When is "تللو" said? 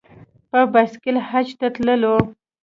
1.75-2.15